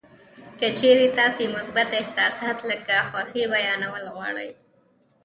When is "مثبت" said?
1.57-1.89